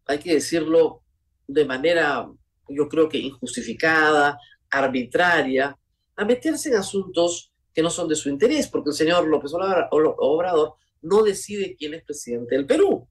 hay 0.05 0.19
que 0.19 0.35
decirlo 0.35 1.01
de 1.47 1.65
manera, 1.65 2.29
yo 2.69 2.87
creo 2.87 3.09
que 3.09 3.17
injustificada, 3.17 4.37
arbitraria, 4.69 5.75
a 6.15 6.25
meterse 6.25 6.69
en 6.69 6.75
asuntos 6.75 7.51
que 7.73 7.81
no 7.81 7.89
son 7.89 8.07
de 8.07 8.15
su 8.15 8.29
interés, 8.29 8.67
porque 8.67 8.91
el 8.91 8.95
señor 8.95 9.27
López 9.27 9.53
Obrador 9.55 10.75
no 11.01 11.23
decide 11.23 11.75
quién 11.75 11.95
es 11.95 12.03
presidente 12.03 12.53
del 12.53 12.67
Perú, 12.67 13.09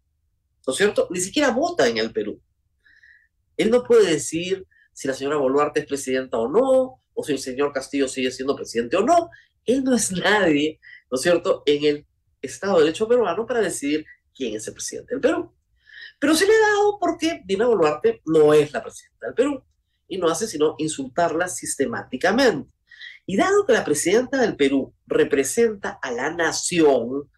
¿no 0.64 0.72
es 0.72 0.76
cierto? 0.76 1.08
Ni 1.10 1.18
siquiera 1.18 1.50
vota 1.50 1.88
en 1.88 1.98
el 1.98 2.12
Perú. 2.12 2.40
Él 3.62 3.70
no 3.70 3.84
puede 3.84 4.10
decir 4.10 4.66
si 4.92 5.08
la 5.08 5.14
señora 5.14 5.36
Boluarte 5.36 5.80
es 5.80 5.86
presidenta 5.86 6.36
o 6.36 6.48
no, 6.48 6.98
o 7.14 7.24
si 7.24 7.32
el 7.32 7.38
señor 7.38 7.72
Castillo 7.72 8.08
sigue 8.08 8.30
siendo 8.30 8.56
presidente 8.56 8.96
o 8.96 9.02
no. 9.04 9.30
Él 9.64 9.84
no 9.84 9.94
es 9.94 10.10
nadie, 10.10 10.80
¿no 11.10 11.16
es 11.16 11.22
cierto?, 11.22 11.62
en 11.66 11.84
el 11.84 12.06
Estado 12.40 12.78
de 12.78 12.84
Derecho 12.84 13.06
peruano 13.06 13.46
para 13.46 13.60
decidir 13.60 14.04
quién 14.34 14.56
es 14.56 14.66
el 14.66 14.74
presidente 14.74 15.14
del 15.14 15.20
Perú. 15.20 15.52
Pero 16.18 16.34
se 16.34 16.46
le 16.46 16.52
ha 16.54 16.60
dado 16.60 16.98
porque 16.98 17.42
Dina 17.44 17.66
Boluarte 17.66 18.20
no 18.26 18.52
es 18.52 18.72
la 18.72 18.82
presidenta 18.82 19.26
del 19.26 19.34
Perú 19.34 19.64
y 20.08 20.18
no 20.18 20.28
hace 20.28 20.46
sino 20.48 20.74
insultarla 20.78 21.48
sistemáticamente. 21.48 22.74
Y 23.24 23.36
dado 23.36 23.64
que 23.64 23.72
la 23.72 23.84
presidenta 23.84 24.40
del 24.40 24.56
Perú 24.56 24.92
representa 25.06 26.00
a 26.02 26.10
la 26.10 26.30
nación, 26.30 27.30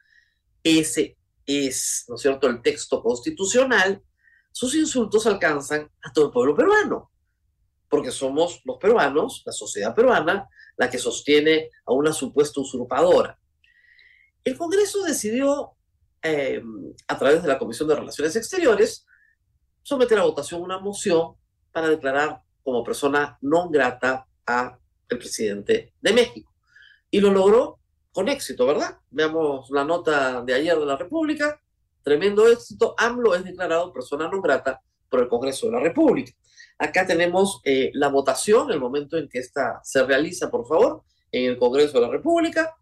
ese 0.62 1.18
es, 1.44 2.06
¿no 2.08 2.14
es 2.14 2.22
cierto?, 2.22 2.48
el 2.48 2.62
texto 2.62 3.02
constitucional, 3.02 4.02
sus 4.54 4.72
insultos 4.76 5.26
alcanzan 5.26 5.90
a 6.00 6.12
todo 6.12 6.26
el 6.26 6.30
pueblo 6.30 6.54
peruano, 6.54 7.10
porque 7.88 8.12
somos 8.12 8.60
los 8.64 8.76
peruanos, 8.76 9.42
la 9.44 9.50
sociedad 9.50 9.92
peruana, 9.92 10.48
la 10.76 10.88
que 10.88 10.96
sostiene 10.96 11.70
a 11.84 11.92
una 11.92 12.12
supuesta 12.12 12.60
usurpadora. 12.60 13.36
El 14.44 14.56
Congreso 14.56 15.02
decidió, 15.02 15.72
eh, 16.22 16.62
a 17.08 17.18
través 17.18 17.42
de 17.42 17.48
la 17.48 17.58
Comisión 17.58 17.88
de 17.88 17.96
Relaciones 17.96 18.36
Exteriores, 18.36 19.04
someter 19.82 20.20
a 20.20 20.22
votación 20.22 20.62
una 20.62 20.78
moción 20.78 21.34
para 21.72 21.88
declarar 21.88 22.40
como 22.62 22.84
persona 22.84 23.36
no 23.40 23.68
grata 23.68 24.28
a 24.46 24.78
el 25.08 25.18
presidente 25.18 25.94
de 26.00 26.12
México. 26.12 26.54
Y 27.10 27.18
lo 27.18 27.32
logró 27.32 27.80
con 28.12 28.28
éxito, 28.28 28.68
¿verdad? 28.68 29.00
Veamos 29.10 29.68
la 29.70 29.84
nota 29.84 30.42
de 30.42 30.54
ayer 30.54 30.78
de 30.78 30.86
la 30.86 30.96
República. 30.96 31.60
Tremendo 32.04 32.46
éxito. 32.46 32.94
AMLO 32.96 33.34
es 33.34 33.42
declarado 33.42 33.92
persona 33.92 34.28
no 34.28 34.40
grata 34.40 34.80
por 35.08 35.20
el 35.20 35.28
Congreso 35.28 35.66
de 35.66 35.72
la 35.72 35.80
República. 35.80 36.32
Acá 36.78 37.06
tenemos 37.06 37.60
eh, 37.64 37.90
la 37.94 38.08
votación, 38.08 38.70
el 38.70 38.78
momento 38.78 39.16
en 39.16 39.28
que 39.28 39.38
esta 39.38 39.80
se 39.82 40.04
realiza, 40.04 40.50
por 40.50 40.66
favor, 40.66 41.02
en 41.32 41.50
el 41.50 41.58
Congreso 41.58 41.94
de 41.94 42.06
la 42.06 42.12
República. 42.12 42.76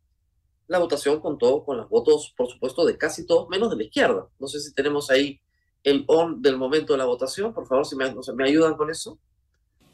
La 0.67 0.79
votación 0.79 1.21
contó 1.21 1.65
con 1.65 1.77
los 1.77 1.89
votos, 1.89 2.35
por 2.37 2.51
supuesto, 2.51 2.85
de 2.85 2.99
casi 2.99 3.27
todos, 3.27 3.49
menos 3.49 3.71
de 3.71 3.77
la 3.77 3.85
izquierda. 3.85 4.29
No 4.39 4.47
sé 4.49 4.61
si 4.61 4.75
tenemos 4.75 5.11
ahí 5.11 5.41
el 5.85 6.05
on 6.09 6.43
del 6.43 6.57
momento 6.57 6.93
de 6.95 6.99
la 6.99 7.05
votación. 7.05 7.53
Por 7.53 7.67
favor, 7.67 7.87
si 7.87 7.97
me, 7.97 8.13
me 8.35 8.49
ayudan 8.49 8.75
con 8.75 8.91
eso. 8.91 9.19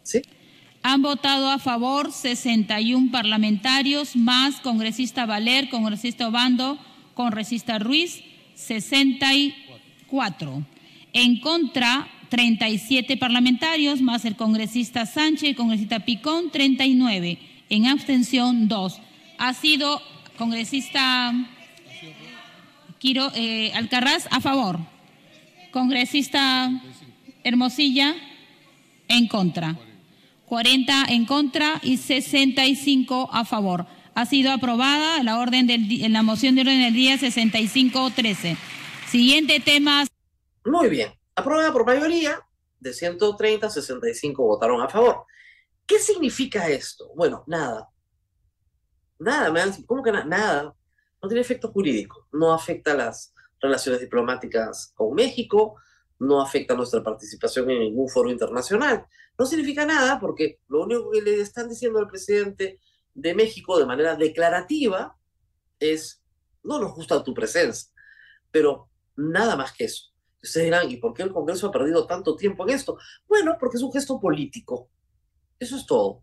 ¿Sí? 0.03 0.23
Han 0.83 1.03
votado 1.03 1.51
a 1.51 1.59
favor 1.59 2.13
61 2.13 3.11
parlamentarios, 3.11 4.17
más 4.17 4.61
congresista 4.61 5.27
Valer, 5.27 5.69
congresista 5.71 6.29
Obando, 6.29 6.79
congresista 7.15 7.79
Ruiz, 7.79 8.23
64. 8.59 10.67
En 11.13 11.41
contra, 11.41 12.09
37 12.29 13.17
parlamentarios, 13.17 14.03
más 14.03 14.25
el 14.25 14.35
congresista 14.37 15.07
Sánchez, 15.07 15.51
el 15.51 15.57
congresista 15.57 16.01
Picón, 16.01 16.51
39. 16.51 17.39
En 17.71 17.87
abstención, 17.87 18.67
2. 18.69 19.01
Ha 19.39 19.55
sido 19.55 20.03
congresista 20.37 21.33
Quiro, 22.99 23.31
eh, 23.35 23.73
Alcarraz 23.75 24.27
a 24.31 24.41
favor. 24.41 24.81
Congresista 25.71 26.71
Hermosilla 27.45 28.15
en 29.07 29.29
contra. 29.29 29.79
40 30.47 31.05
en 31.11 31.27
contra 31.27 31.79
y 31.83 31.99
65 31.99 33.29
a 33.33 33.45
favor. 33.45 33.87
Ha 34.19 34.27
sido 34.27 34.51
aprobada 34.51 35.23
la 35.23 35.39
orden 35.39 35.69
del, 35.69 36.13
la 36.13 36.25
moción 36.25 36.57
de 36.57 36.63
orden 36.63 36.83
del 36.83 36.93
día 36.93 37.15
65-13. 37.15 38.57
Siguiente 39.09 39.61
tema. 39.61 40.07
Muy 40.65 40.89
bien. 40.89 41.13
Aprobada 41.37 41.73
por 41.73 41.87
mayoría 41.87 42.45
de 42.81 42.93
130, 42.93 43.71
65 43.71 44.43
votaron 44.43 44.83
a 44.83 44.89
favor. 44.89 45.25
¿Qué 45.87 46.01
significa 46.01 46.69
esto? 46.69 47.13
Bueno, 47.15 47.45
nada. 47.47 47.91
Nada, 49.21 49.53
me 49.53 49.61
¿cómo 49.87 50.03
que 50.03 50.11
nada? 50.11 50.75
No 51.23 51.29
tiene 51.29 51.41
efecto 51.41 51.71
jurídico, 51.71 52.27
no 52.33 52.53
afecta 52.53 52.95
las 52.95 53.33
relaciones 53.61 54.01
diplomáticas 54.01 54.91
con 54.97 55.15
México, 55.15 55.77
no 56.19 56.43
afecta 56.43 56.75
nuestra 56.75 57.05
participación 57.05 57.71
en 57.71 57.79
ningún 57.79 58.09
foro 58.09 58.33
internacional. 58.33 59.07
No 59.39 59.47
significa 59.47 59.87
nada 59.87 60.19
porque 60.19 60.59
lo 60.67 60.83
único 60.83 61.09
que 61.13 61.23
le 61.23 61.41
están 61.41 61.69
diciendo 61.69 62.01
al 62.01 62.09
presidente 62.09 62.81
de 63.21 63.35
México 63.35 63.79
de 63.79 63.87
manera 63.87 64.17
declarativa 64.17 65.17
es, 65.79 66.23
no 66.63 66.79
nos 66.79 66.95
gusta 66.95 67.23
tu 67.23 67.35
presencia, 67.35 67.91
pero 68.51 68.89
nada 69.17 69.57
más 69.57 69.73
que 69.73 69.85
eso. 69.85 70.13
Ustedes 70.43 70.67
dirán, 70.67 70.91
¿y 70.91 70.97
por 70.99 71.15
qué 71.15 71.23
el 71.23 71.33
Congreso 71.33 71.67
ha 71.67 71.73
perdido 71.73 72.07
tanto 72.07 72.37
tiempo 72.37 72.67
en 72.67 72.75
esto? 72.75 72.97
Bueno, 73.27 73.57
porque 73.59 73.77
es 73.77 73.83
un 73.83 73.93
gesto 73.93 74.21
político. 74.21 74.89
Eso 75.59 75.77
es 75.77 75.85
todo. 75.85 76.23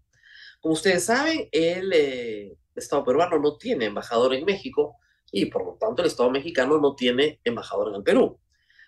Como 0.62 0.74
ustedes 0.74 1.04
saben, 1.04 1.50
el 1.52 1.92
eh, 1.94 2.58
Estado 2.76 3.04
peruano 3.04 3.38
no 3.40 3.58
tiene 3.58 3.86
embajador 3.86 4.34
en 4.34 4.46
México 4.46 4.98
y 5.32 5.46
por 5.46 5.66
lo 5.66 5.74
tanto 5.74 6.02
el 6.02 6.08
Estado 6.08 6.32
mexicano 6.32 6.78
no 6.80 6.96
tiene 6.96 7.42
embajador 7.44 7.90
en 7.90 7.96
el 7.96 8.04
Perú 8.04 8.40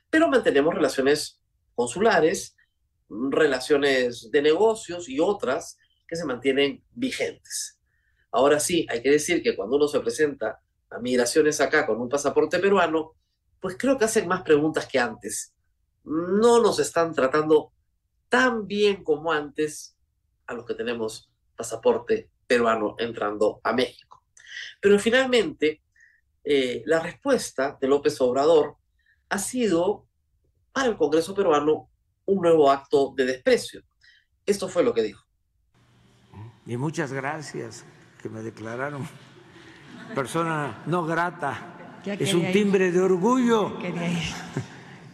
pero 0.10 0.30
mantenemos 0.30 0.74
relaciones 0.74 1.42
consulares, 1.76 2.56
relaciones 3.10 4.30
de 4.32 4.42
negocios 4.42 5.08
y 5.10 5.20
otras 5.20 5.78
que 6.08 6.16
se 6.16 6.26
mantienen 6.26 6.84
vigentes. 6.92 7.77
Ahora 8.32 8.60
sí, 8.60 8.86
hay 8.90 9.02
que 9.02 9.12
decir 9.12 9.42
que 9.42 9.56
cuando 9.56 9.78
uno 9.78 9.88
se 9.88 10.00
presenta 10.00 10.60
a 10.90 11.00
migraciones 11.00 11.60
acá 11.62 11.86
con 11.86 12.00
un 12.02 12.10
pasaporte 12.10 12.60
peruano, 12.60 13.14
pues 13.60 13.78
creo 13.78 13.98
que 13.98 14.06
hacen 14.06 14.28
más 14.28 14.44
preguntas 14.44 14.86
que 14.86 15.00
antes. 15.00 15.54
No 16.04 16.62
nos 16.62 16.80
están 16.80 17.14
tratando 17.14 17.72
tan 18.30 18.68
bien 18.68 19.04
como 19.04 19.32
antes 19.32 19.98
a 20.46 20.54
los 20.54 20.66
que 20.66 20.74
tenemos 20.74 21.32
pasaporte 21.56 22.30
peruano 22.46 22.96
entrando 23.00 23.60
a 23.64 23.74
México. 23.74 24.24
Pero 24.82 25.00
finalmente, 25.00 25.82
eh, 26.44 26.84
la 26.86 27.00
respuesta 27.00 27.78
de 27.80 27.88
López 27.88 28.20
Obrador 28.22 28.78
ha 29.30 29.40
sido 29.40 30.08
para 30.72 30.90
el 30.90 30.98
Congreso 30.98 31.34
peruano 31.34 31.90
un 32.26 32.42
nuevo 32.42 32.70
acto 32.70 33.14
de 33.16 33.26
desprecio. 33.26 33.82
Esto 34.46 34.70
fue 34.70 34.84
lo 34.84 34.94
que 34.94 35.04
dijo. 35.04 35.26
Y 36.66 36.78
muchas 36.78 37.12
gracias 37.12 37.86
que 38.28 38.34
me 38.34 38.42
declararon 38.42 39.08
persona 40.14 40.84
no 40.86 41.06
grata. 41.06 42.02
Es 42.06 42.34
un 42.34 42.52
timbre 42.52 42.92
de 42.92 43.00
orgullo. 43.00 43.78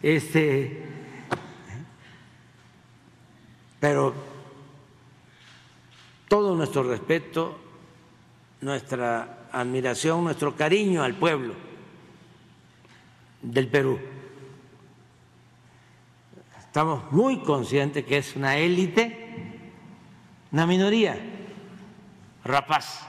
Este, 0.04 0.84
pero 3.80 4.12
todo 6.28 6.54
nuestro 6.54 6.82
respeto, 6.82 7.58
nuestra 8.60 9.48
admiración, 9.50 10.24
nuestro 10.24 10.54
cariño 10.54 11.02
al 11.02 11.14
pueblo 11.14 11.54
del 13.40 13.68
Perú. 13.68 13.98
Estamos 16.58 17.10
muy 17.12 17.38
conscientes 17.38 18.04
que 18.04 18.18
es 18.18 18.36
una 18.36 18.58
élite, 18.58 19.62
una 20.52 20.66
minoría, 20.66 21.33
rapaz, 22.44 23.00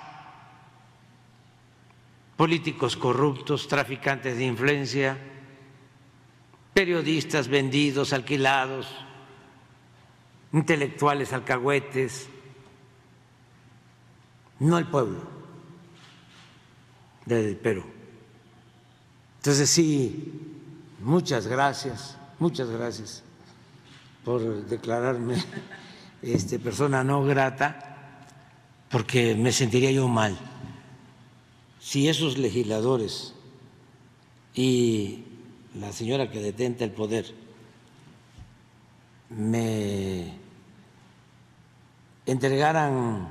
políticos 2.38 2.96
corruptos, 2.96 3.68
traficantes 3.68 4.38
de 4.38 4.46
influencia, 4.46 5.18
periodistas 6.74 7.48
vendidos, 7.48 8.14
alquilados, 8.14 8.88
intelectuales 10.52 11.34
alcahuetes, 11.34 12.30
no 14.60 14.78
el 14.78 14.88
pueblo 14.88 15.22
del 17.26 17.58
Perú. 17.58 17.84
Entonces 19.38 19.70
sí, 19.70 20.34
muchas 21.02 21.48
gracias, 21.48 22.18
muchas 22.40 22.70
gracias 22.70 23.24
por 24.24 24.42
declararme 24.66 25.36
este, 26.22 26.58
persona 26.58 27.04
no 27.04 27.24
grata, 27.24 27.95
porque 28.90 29.36
me 29.36 29.52
sentiría 29.52 29.92
yo 29.92 30.08
mal. 30.08 30.38
Si 31.80 32.08
esos 32.08 32.38
legisladores 32.38 33.34
y 34.54 35.24
la 35.80 35.92
señora 35.92 36.32
que 36.32 36.40
detenta 36.40 36.84
el 36.84 36.92
poder 36.92 37.34
me 39.30 40.34
entregaran 42.26 43.28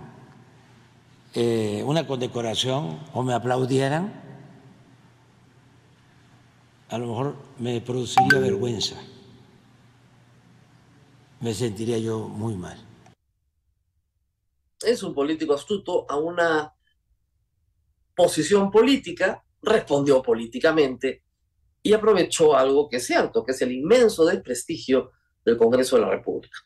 eh, 1.35 1.83
una 1.85 2.07
condecoración 2.07 3.01
o 3.13 3.23
me 3.23 3.35
aplaudieran, 3.35 4.13
a 6.91 6.99
lo 6.99 7.07
mejor 7.09 7.37
me 7.59 7.81
produciría 7.81 8.39
vergüenza, 8.39 8.97
me 11.41 11.55
sentiría 11.55 11.99
yo 11.99 12.29
muy 12.29 12.55
mal. 12.55 12.79
Es 14.87 15.03
un 15.03 15.15
político 15.15 15.55
astuto 15.55 16.07
a 16.09 16.17
una 16.17 16.73
posición 18.15 18.71
política, 18.71 19.45
respondió 19.63 20.23
políticamente 20.23 21.25
y 21.83 21.93
aprovechó 21.93 22.57
algo 22.57 22.89
que 22.89 22.97
es 22.97 23.07
cierto, 23.07 23.45
que 23.45 23.53
es 23.53 23.63
el 23.63 23.73
inmenso 23.73 24.25
desprestigio 24.25 25.13
del 25.45 25.57
Congreso 25.57 25.97
de 25.97 26.03
la 26.03 26.11
República. 26.11 26.59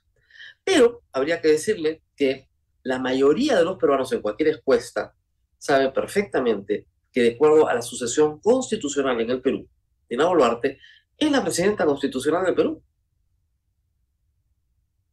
Pero 0.63 1.03
habría 1.13 1.41
que 1.41 1.49
decirle 1.49 2.03
que 2.15 2.49
la 2.83 2.99
mayoría 2.99 3.57
de 3.57 3.65
los 3.65 3.79
peruanos 3.79 4.13
en 4.13 4.23
cualquier 4.23 4.57
encuesta 4.57 5.15
sabe 5.57 5.91
perfectamente 5.91 6.87
que 7.13 7.23
de 7.23 7.35
acuerdo 7.35 7.69
a 7.69 7.75
la 7.75 7.83
sucesión 7.83 8.41
constitucional 8.41 9.21
en 9.21 9.31
el 9.31 9.41
Perú, 9.41 9.69
Dina 10.09 10.27
Boluarte 10.27 10.79
es 11.17 11.31
la 11.31 11.43
presidenta 11.43 11.85
constitucional 11.85 12.45
del 12.45 12.55
Perú. 12.55 12.83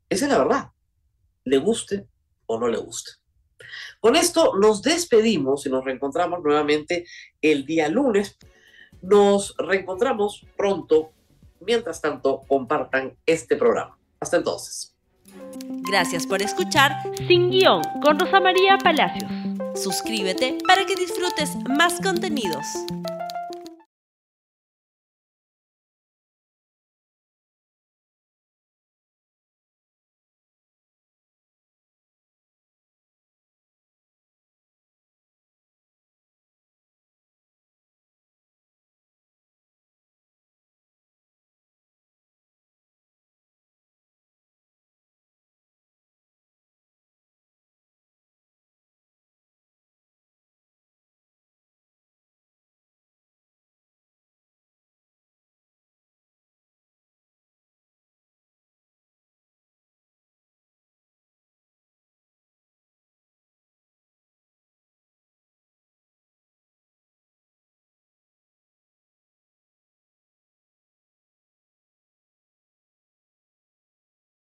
Esa 0.08 0.26
es 0.26 0.32
la 0.32 0.38
verdad, 0.38 0.72
le 1.46 1.58
guste 1.58 2.08
o 2.48 2.60
no 2.60 2.68
le 2.68 2.78
guste. 2.78 3.12
Con 4.00 4.16
esto 4.16 4.56
nos 4.56 4.82
despedimos 4.82 5.66
y 5.66 5.70
nos 5.70 5.84
reencontramos 5.84 6.44
nuevamente 6.44 7.06
el 7.42 7.66
día 7.66 7.90
lunes. 7.90 8.38
Nos 9.02 9.56
reencontramos 9.58 10.46
pronto. 10.56 11.12
Mientras 11.60 12.02
tanto, 12.02 12.42
compartan 12.48 13.16
este 13.26 13.56
programa. 13.56 13.98
Hasta 14.20 14.38
entonces. 14.38 14.96
Gracias 15.88 16.28
por 16.28 16.42
escuchar 16.42 16.92
Sin 17.28 17.50
Guión 17.50 17.82
con 18.02 18.20
Rosa 18.20 18.40
María 18.40 18.78
Palacios. 18.78 19.32
Suscríbete 19.76 20.58
para 20.68 20.86
que 20.86 20.96
disfrutes 20.96 21.56
más 21.68 22.00
contenidos. 22.02 22.66